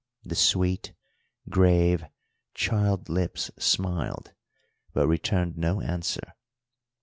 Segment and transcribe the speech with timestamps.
[0.25, 0.93] The sweet,
[1.47, 2.03] grave,
[2.55, 4.33] child lips smiled,
[4.93, 6.33] but returned no answer.